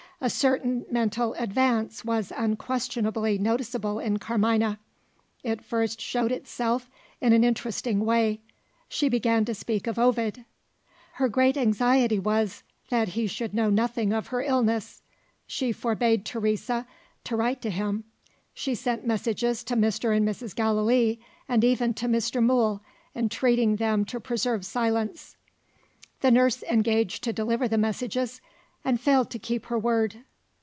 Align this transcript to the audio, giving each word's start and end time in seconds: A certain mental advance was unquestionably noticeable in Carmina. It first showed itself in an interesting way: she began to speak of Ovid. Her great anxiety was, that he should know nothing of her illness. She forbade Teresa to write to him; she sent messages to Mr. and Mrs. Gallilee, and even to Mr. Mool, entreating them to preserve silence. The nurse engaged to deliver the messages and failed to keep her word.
A 0.23 0.29
certain 0.29 0.85
mental 0.91 1.33
advance 1.33 2.05
was 2.05 2.31
unquestionably 2.37 3.39
noticeable 3.39 3.97
in 3.97 4.19
Carmina. 4.19 4.77
It 5.41 5.63
first 5.63 5.99
showed 5.99 6.31
itself 6.31 6.91
in 7.19 7.33
an 7.33 7.43
interesting 7.43 8.01
way: 8.05 8.39
she 8.87 9.09
began 9.09 9.45
to 9.45 9.55
speak 9.55 9.87
of 9.87 9.97
Ovid. 9.97 10.45
Her 11.13 11.27
great 11.27 11.57
anxiety 11.57 12.19
was, 12.19 12.61
that 12.89 13.07
he 13.09 13.25
should 13.25 13.55
know 13.55 13.71
nothing 13.71 14.13
of 14.13 14.27
her 14.27 14.43
illness. 14.43 15.01
She 15.47 15.71
forbade 15.71 16.23
Teresa 16.23 16.85
to 17.23 17.35
write 17.35 17.59
to 17.63 17.71
him; 17.71 18.03
she 18.53 18.75
sent 18.75 19.03
messages 19.07 19.63
to 19.63 19.75
Mr. 19.75 20.15
and 20.15 20.23
Mrs. 20.23 20.55
Gallilee, 20.55 21.17
and 21.49 21.63
even 21.63 21.95
to 21.95 22.07
Mr. 22.07 22.43
Mool, 22.45 22.83
entreating 23.15 23.77
them 23.77 24.05
to 24.05 24.19
preserve 24.19 24.67
silence. 24.67 25.35
The 26.19 26.29
nurse 26.29 26.61
engaged 26.61 27.23
to 27.23 27.33
deliver 27.33 27.67
the 27.67 27.79
messages 27.79 28.39
and 28.83 28.99
failed 28.99 29.29
to 29.29 29.37
keep 29.37 29.67
her 29.67 29.77
word. 29.77 30.15